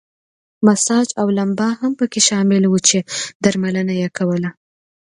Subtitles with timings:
[0.67, 2.97] مساج او لمبا هم پکې شامل وو چې
[3.43, 4.49] درملنه یې کوله.